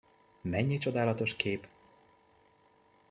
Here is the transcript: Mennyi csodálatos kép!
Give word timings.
Mennyi 0.41 0.77
csodálatos 0.77 1.35
kép! 1.35 1.67